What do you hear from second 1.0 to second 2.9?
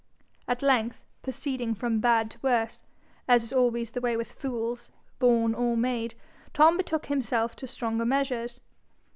proceeding from bad to worse,